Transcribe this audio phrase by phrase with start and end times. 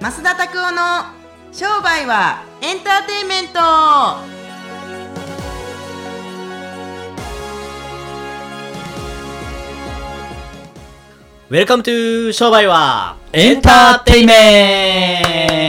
[0.00, 1.04] 増田拓夫の
[1.52, 3.60] 商売はエンターテインメント。
[11.50, 15.59] Welcome to 商売はエンターテイメント。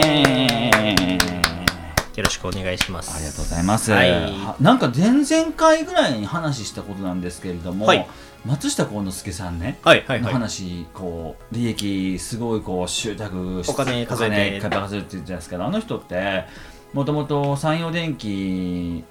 [2.71, 3.15] 願いします。
[3.15, 3.91] ありがとうございます。
[3.91, 8.07] はいはなんか前々回ぐらいに話したことなんですけれども、はい
[8.43, 10.33] 松下幸之助さんね、のはいはいはい。
[10.33, 16.45] 話こう利益すごいこう集客しお金数えてお金数えるって言ってたんですけどあの人って
[16.93, 19.03] もともと山陽電機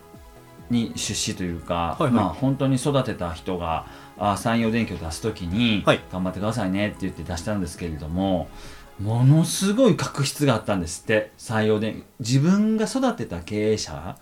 [0.68, 3.86] に出資というか、はいはいまあ本当に育てた人が
[4.18, 8.48] あ山陽電機を出すときに、はい頑張ってくださいねって言って出したんですけれども
[9.00, 14.16] ものすごい確執があったんですって山陽電機自分が育てた経営者、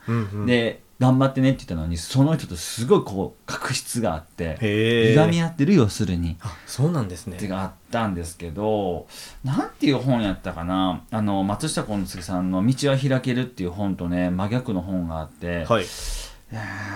[0.47, 5.43] で頑張ってねって言ったのにその人とすごいこう確執があってへいがみえ。
[5.43, 6.37] 合ってる要するに。
[6.41, 7.37] あ、そうなんですね。
[7.37, 9.07] ってがあったんですけど
[9.45, 15.85] なんていう本やったかなあの松下幸之助さんの「道は開ける」っていう本とね真逆の本があって、はい。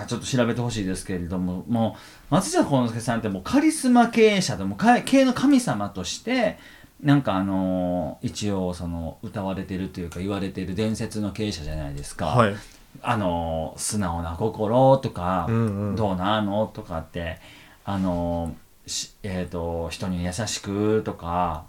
[0.07, 1.95] ちょっと調べてほしいですけれどもも
[2.31, 6.57] う松下幸之助さんってもうカリスマ経営者でもか経営の神様として
[7.03, 12.27] なんかあのー一応その歌われてるというか言われてる伝説の経営者じゃないですか。
[12.27, 12.55] はい。
[13.01, 17.39] あの素直な心とか、うんうんどうなのとかって
[17.85, 21.65] あのしえー、と人に優しくとか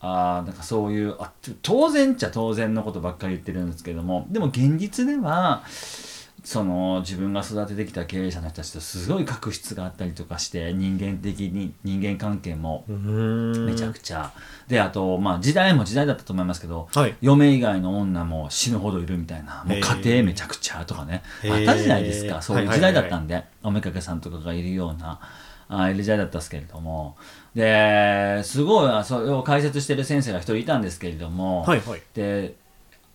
[0.00, 5.62] あーなんかそういうあ当然っちゃ当然のことばっかり言ってるんですけどもでも現実では
[6.48, 12.86] その自分が育ててきた経営者の人たちとすごい確執があったりとかして人間的に人間関係も。
[12.88, 14.32] めちゃくちゃ、
[14.66, 17.14] であとまあ時代も時代だったと思いますけど、はい。
[17.20, 21.22] 嫁以外の女も死ぬほどいるみたいなもう家庭めちゃくちゃとかね。
[21.44, 22.40] あったじゃないですか。
[22.40, 25.20] そういう時代だったんで、はおめかけさんとかがいるような
[25.68, 27.18] あいる時代だったんですけれども。
[27.54, 32.00] ですごいあそれを解説してる先生が一人いたんですけれども、はいはい。
[32.14, 32.54] で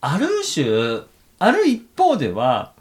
[0.02, 1.02] ある種
[1.40, 2.74] ある一方では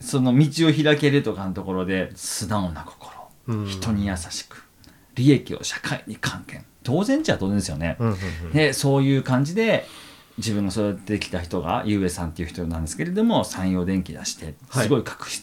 [0.00, 3.12] その道を開けるとかのところで素直な心、
[3.46, 3.66] うん。
[3.66, 4.64] 人に優しく
[5.14, 6.64] 利益を社会に還元。
[6.82, 8.52] 当然っちゃ当然ですよね、うんうんうん。
[8.52, 9.86] でそういう感じで
[10.36, 14.84] 自分が育ててきた人がゆうえさんっていう人なんですけれども山陽電機出してはい。
[14.84, 15.42] すごい確執、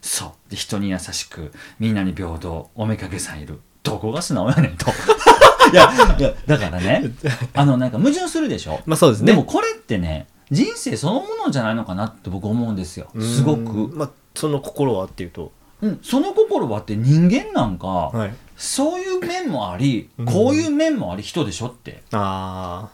[0.00, 0.50] そう。
[0.50, 3.60] で人に優しくみんなに平等おめかけさんいる。
[3.82, 4.86] どこが素直やねんと。
[5.72, 7.10] いやいやだからね
[7.54, 8.80] あのなんか矛盾するでしょ？
[8.86, 9.32] まあそうですね。
[9.32, 15.52] でもこれってね人生そのものじゃないのかなって僕思うんですよすごくん、まあ、その心はっていうと。
[15.80, 18.34] うん、その心はって人間なんか、はい。
[18.56, 22.88] そういう面もありうんこういう面もあり人でしょってあ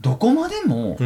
[0.00, 0.96] どこまでも。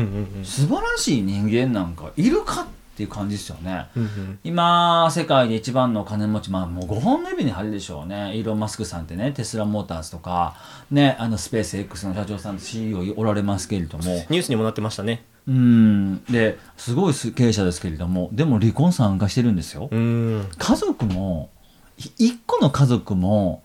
[0.43, 2.66] 素晴らしい人間なんかいるかっ
[2.97, 3.87] ていう感じですよね。
[3.97, 4.38] うんうん。
[4.44, 10.54] 今世界で一番の金持ちまあもう5本の指に入るでしょうねイーロン・マスクさんってねテスラモーターズとか
[10.91, 15.25] ねあのスペース X の社長さんと CEO おられますけれどもニュースにもなってましたね。
[15.47, 19.94] うんですごい経営者ですけれどもでも離婚参加してるんですよう。
[19.94, 19.99] ー
[20.41, 20.49] ん。
[20.56, 21.50] 家族も
[21.99, 23.62] い一個の家族も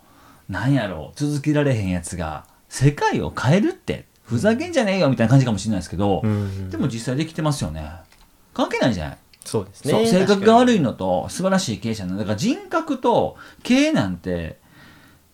[0.49, 7.89] なんやろう続けられへんやつが世界を変えるってふざけんじゃねえよみたいな感じかもしれないですけど、うんうんでも実際できてますよね
[8.53, 9.91] 関係ないじゃない、そうですね。
[9.91, 10.91] そう性格が悪いの。
[10.91, 14.57] のと素晴らしい経営者なんだから人格と経営なんて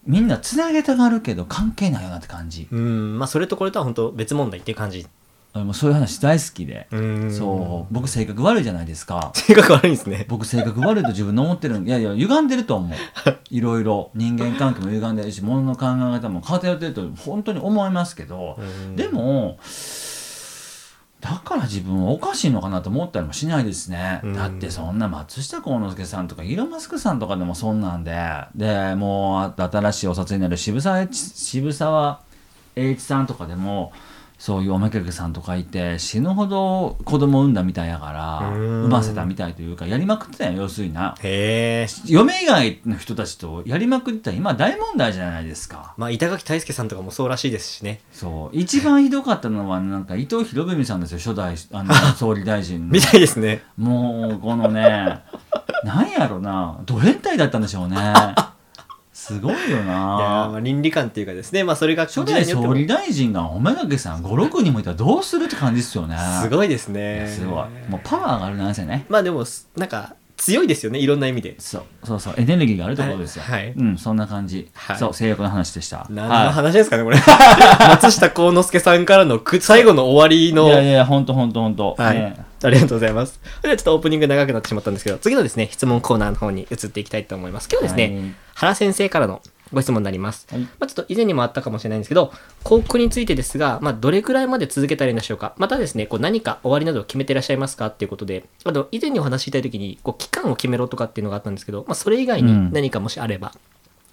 [0.06, 3.18] みんなつなげたがるけど関係ないよなって感じ、うん。
[3.18, 5.08] まあ、それとこれとは本当別問題っていう感じ。
[5.56, 7.34] 俺もそういう話大好きで、うん。
[7.34, 7.94] そう。
[7.94, 9.32] 僕性格悪いじゃないですか。
[9.34, 10.26] 性格悪いんですね。
[10.28, 12.98] 僕性格悪いと自分の思ってるいやいや歪んでると思う。
[13.50, 18.98] いろいろ人間関係も歪んでるし物の考え方も偏ってると本当に思いますけど、うん。
[18.98, 19.58] でも
[21.22, 24.34] だから自分はおかしいのかなと思ったりもしないですね、うん。
[24.34, 28.14] だってそんな松下幸之助さんとかイーロン・マスクさんとかでもそんなんで。
[28.56, 32.20] でもう新しいお札になる渋沢渋沢
[32.76, 33.94] 栄一さんとかでも
[34.38, 38.84] そういうおめかけさんとかいて死ぬほど子供産んだみたいやからうん。
[38.84, 41.16] 産ませたみたいというかやりまくってたよ要するにな。
[41.22, 41.88] へえ。
[42.06, 45.94] 嫁以外の人たちとやりまくってたら今大問題じゃないですか。
[45.98, 48.02] まあ、板垣大輔さんとかもそうらしいですしね。
[48.12, 48.58] そう。
[48.58, 52.94] 一番ひどかったのはなんか伊藤博文さんですよ初代あの 総理大臣の。
[52.94, 53.64] みたいですね。
[53.78, 55.22] もうこのね
[55.84, 56.80] なんやろな。
[56.86, 57.98] ド変態だったんでしょうね
[59.28, 66.18] すごいよいやーまなあ倫理観っていうかですね、まあ、それが初代総理代大臣がおめがけさん56人もいたらどうするって感じですよね。
[66.42, 67.20] すごいですいね。
[67.20, 67.90] やすごい。
[67.90, 69.06] もうパワーがあるなんですよね。
[69.10, 69.46] まあでも
[69.76, 71.56] なんか強いですよねいろんな意味で。
[71.60, 72.34] そうそうそう。
[72.38, 73.62] エネルギーがあるところですよ、はい。
[73.64, 73.74] はい。
[73.76, 74.98] うんそんな感じ、はい。
[74.98, 76.06] そう性欲の話でした。
[76.10, 76.50] 何のはい。
[76.50, 77.18] 話ですかねこれ。
[77.90, 80.68] 松下幸之助さんからのく最後の終わりの。
[80.68, 81.96] いやいやほんとほんとほんと。
[81.98, 83.40] はい、ねありがとうございます。
[83.62, 87.70] ではちょっとオープニング長くなってしまったんですけど、次のですね、質問コーナーの方に移っていきたいと思います。
[87.72, 89.42] 今日はですね、はい原先生からの
[89.74, 90.48] ご質問になります。
[90.50, 92.32] はいまあ、ちょっと以前にもあったかもしれないんですけど、
[92.64, 103.52] 広告についてですが、まあ、どれくらいまで続けたらいいんでしょうかまたですね、こう何か終わりなどを決めてらっしゃいますかっていうことで、あの、以前にお話しいただいた時に、こう、期間を決めろとかっていうのがあったんですけど、まあ、それ以外にうん何かもしあれば、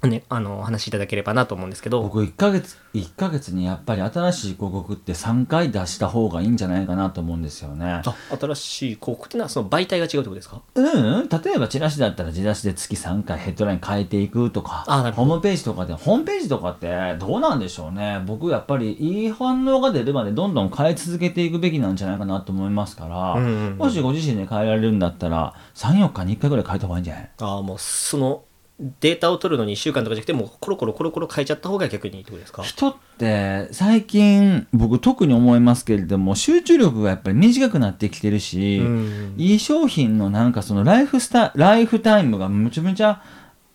[0.08, 8.02] ね、あの、お話しいただければなと思うんですけど、僕1ヶ月1ヶ月にやっぱり新しい広告って3回出した方がいいんじゃないかなと思うんですよね。
[8.04, 10.60] あ、新しい広告ってのはその媒体が違うってことですか？
[10.74, 10.82] う
[11.24, 18.22] ん、例えばチラシだったらチラシで月3回ヘッドライン変えていくとかあなるほホームページとかでホームページとかってどうなんでしょうね。
[18.26, 23.78] 僕やっぱりいい反応が出るまでどんどん変え続けていくべきなんじゃないかなと思いますから、うんうんうん。
[23.78, 27.30] もしご自身で変えられるんだったら34日に1回ぐらい変えた方がいいんじゃない？
[27.40, 28.42] ああ、もうその
[29.00, 32.62] データを取るのに1週間とかじゃなくて、もうコロコロコロコロ変えちゃった方が逆にいいってことですか？
[32.62, 39.34] 人って最近僕特に思いますけれども集中力がやっぱり短くなってきてるし、うん。
[39.38, 43.22] いい商品のなんかそのライフスタライフタイムがむちゃむちゃ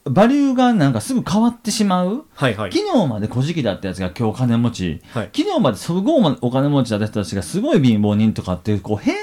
[0.04, 2.72] バリューがなんかすぐ変わってしまう、はいはい。
[2.72, 5.30] 昨日まで小じだったやつが今日金持ち、はい。
[5.36, 9.16] 昨日まですごいお金持ちだった人たちがすごい貧乏人とかっていうこう変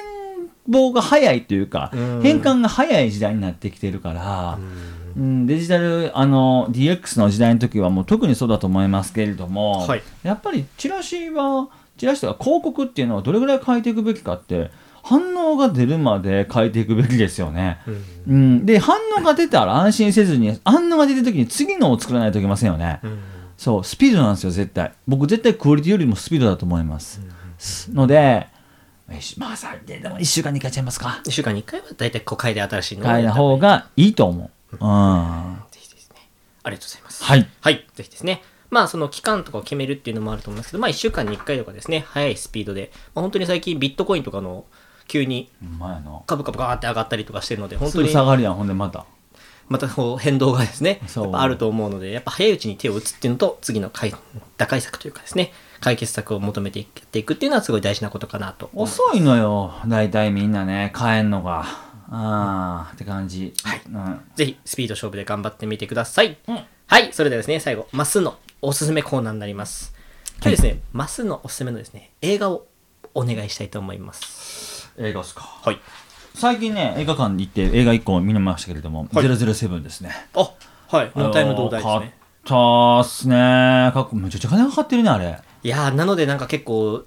[0.68, 2.20] 貌が早いというか、うん。
[2.22, 14.70] 変換が早い時代になってきてるから、うん、デジタルあの DX の時代の時はもう特にそうだと思いますけれども、はいやっぱりチラシはチラシとか広告っていうのはどれぐらい変えていくべきかって
[15.02, 17.78] 反応が出るまで変えていくべきですよね。
[17.86, 17.94] うん
[18.26, 23.00] うん、で反応が出たら安心せずに反応が出た時に次のを作らないといけませんよね。
[23.02, 23.18] うん
[23.56, 27.20] そうスピードなんですよ絶対僕絶対クオリティよりもスピードだと思います。
[27.92, 28.48] ので
[29.10, 31.20] よしまあ最低でも1週間に変えちゃいますか。
[31.24, 34.50] 1週間に1回は大体5回で新しいのを変えた方がいいと思う。
[34.80, 36.28] うんぜひですね。
[36.62, 37.24] ありがとうございます。
[37.24, 37.48] はい。
[37.60, 37.86] はい。
[37.94, 38.42] ぜひですね。
[38.70, 44.64] まあ、その期間とかを決めるっていうのもあると思いますけど、まあ、1週間に1回とかですね、速いスピードで、まあ、本当に最近ビットコインとかの
[45.06, 45.50] 急に。
[46.26, 49.06] 株価ガーって上がったりとかしてるので、本す当にぐ下がるやんほんでまた。
[49.68, 51.00] またこう変動がですね、
[51.32, 54.14] あると思うので、やっぱ早いうちに手を打つっていうのと、次の解
[54.58, 58.70] 打開策というかですね、解決策を求めていっていくっていうのはすごい大事なことかなと。
[58.74, 61.83] 遅いのよ大体みんなね変えんのが。
[62.10, 63.52] あーって感じ。
[63.62, 66.36] はいうんぜひスピード勝負で頑張ってみてください。
[66.48, 69.94] うんはい、それではですね、最後、マスのおすすめコーナーになります。
[70.40, 72.66] 今日ですね、マスのおすすめのですね、映画を
[73.14, 74.92] お願いしたいと思います。
[74.98, 75.42] 映画っすか。
[75.62, 75.78] はい。
[76.34, 80.10] 最近ね映画館に行って映画1個見ましたけれども、はい007ですね。
[80.34, 80.50] あ、
[80.88, 82.14] はい、ノータイム同大です買っね。
[82.44, 85.38] たっすねかっこめちゃくちゃ金かかってるねあれ。
[85.62, 87.04] いやー、なのでなんか結構、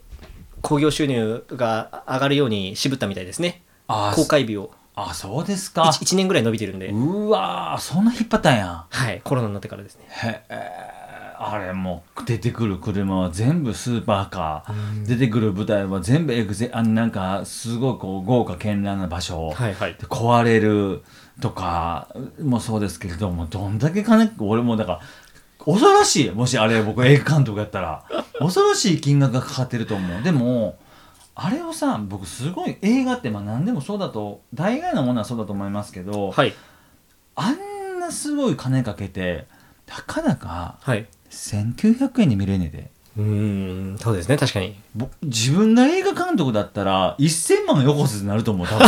[0.62, 3.62] 興行収入が上がるように渋ったみたいですね。
[3.88, 5.84] あー公開日をあそうですか。
[5.84, 8.86] 1, 年ぐらい伸びてるんで、うわーそんな引っ張ったんや。
[8.90, 10.08] はい、コロナになってからですね。
[10.10, 10.98] へえ
[11.40, 19.94] あれもう出てくる車は全部スーパーカー、出てくる舞台は全部エグゼあのなんかすごいこう豪華絢爛な場所、はいはい。
[19.94, 21.04] で壊れる
[21.40, 22.08] とか
[22.42, 25.02] もそうですけれどもどんだけ金俺もだから
[25.64, 26.32] 恐ろしい。
[26.32, 28.04] もしあれ僕映画監督やったら。
[28.40, 30.24] 恐ろしい金額がかかってると思う。
[30.24, 30.80] でも
[31.39, 36.54] あれをさ僕すごい映画ってまあ何でもそうだと大概のものはそうだと思いますけど、はい、
[37.36, 39.45] あんなすごい金かけて
[39.86, 41.06] たかだかはい。
[41.30, 44.80] 1900円で見れんねでうーん、そうですね、確かに。
[44.95, 48.88] ぼ自分が映画監督だったら1000万よこせってなると思う多分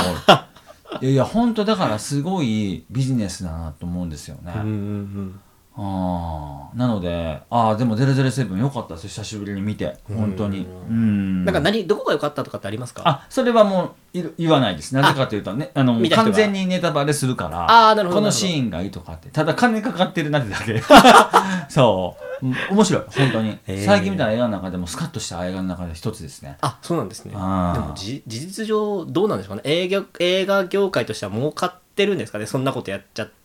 [1.02, 5.40] 俺 いやいや本当だからすごいビジネスだなと思うんですよね、うんうんうん。
[5.82, 6.78] あー。
[6.78, 9.08] なのでああでも007よかったです。
[9.08, 9.98] 久しぶりに見て。
[10.08, 10.68] 本当に。
[10.90, 11.46] うん。
[11.46, 13.02] なんか何、どこが良かったとかってありますか？
[13.06, 14.94] あそれはもう言わないです。
[14.94, 19.30] なぜかというとねあの完全にネタバレするからあーなるほどこのシーンがいいとかって。
[19.30, 20.82] ただ金かかってるなってだけ。
[21.72, 22.46] そう。
[22.46, 23.04] うん面白い。
[23.10, 23.50] 本当に。
[23.50, 23.86] へー。
[23.86, 26.58] 最近見た映画の中でもスカッとした映画の中で一つですね。
[26.62, 27.32] あ、そうなんですね。
[27.32, 29.70] でもじ事実上どうなんでしょうかね。
[29.70, 32.46] 映画映画業界としては儲かってるんですかね？
[32.46, 33.39] そんなことやっちゃって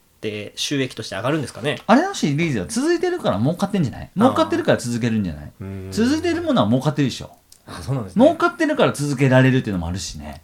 [0.56, 1.78] 収益として上がるんですかね。
[1.86, 4.10] あれのシリーズは続いてるから儲かってんじゃない？
[4.16, 5.52] 儲かってるから続けるんじゃない？
[5.60, 5.88] うん。
[5.90, 7.30] 続いてるものは儲かってるでしょ。
[7.66, 8.24] あそうなんですね。
[8.24, 10.42] 儲かってるから続けられるっていうのもあるしね。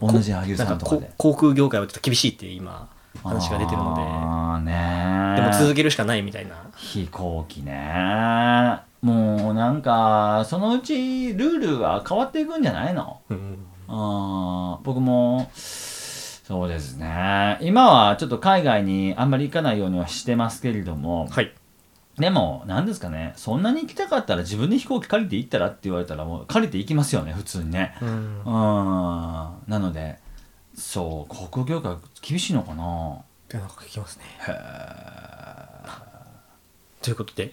[0.00, 0.12] うん。
[0.12, 1.10] 同じ俳優さなんとかで。
[1.18, 2.88] 航空業界はちょっと厳しいって今
[3.22, 6.56] 話が出てるのああねででも続けるしかないみたいな。
[6.76, 13.20] 飛行機ねもうなんかそのうちルールは変わっていくんじゃないの？
[13.30, 13.58] うん。
[13.86, 15.50] あー僕も
[16.44, 17.56] そうですね。
[17.62, 21.52] 今はちょっと海外にあんまり行かないようにはしてますけれどもはい。
[22.18, 23.32] でも何ですかね。
[23.36, 27.96] そんなに行きたかったら自分で飛行機借りて行ったらって言われたらもう借りて行きますよね普通にね。
[28.02, 28.08] うん。
[28.08, 28.44] うん。
[28.44, 30.18] なので
[30.74, 33.14] そう航空業界厳しいのかな。
[33.14, 34.24] ってなんか聞きますね。
[34.46, 34.52] へ
[37.02, 37.52] ということで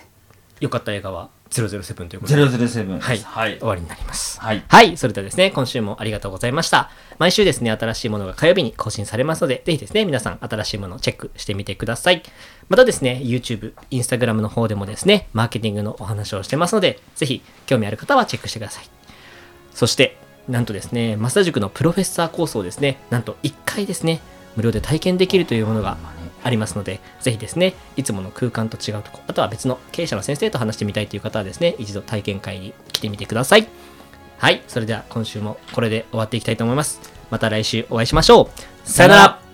[0.62, 4.40] 良かった映画は007ということで007はい、はい終わりになります。
[4.40, 6.92] はいはい、それではですね、今週もありがとうございました。
[7.18, 12.24] 毎週ですね、新しいものが火曜日に更新されますので、ぜひですね、皆さん新しいものをチェックしてみてください。
[12.70, 18.86] またですね、YouTube、Instagram の方でもですね、マーケティングのお話をしてますので、ぜひ興味ある方はチェックしてください。
[19.74, 24.22] そして、なんとですね、増田塾のプロフェッサーコースをですね、なんと1回ですね、
[24.56, 25.98] 無料で体験できるというものが
[26.44, 33.68] ありますので、ぜひですね、いつもの空間と違うとこ、あとは別の経営者の先生と話してみたいという方はですね、一度体験会に来てみてください。
[34.38, 37.00] はい、それでは今週もこれで終わっていきたいと思います。
[37.30, 38.90] また来週お会いしましょう。
[38.90, 39.51] さよなら